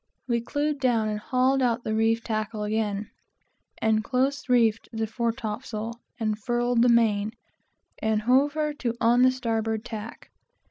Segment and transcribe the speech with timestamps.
[0.27, 3.11] We clewed down, and hauled out the reef tackles again,
[3.77, 7.33] and close reefed the fore topsail, and furled the main,
[8.01, 10.31] and hove her to on the starboard tack.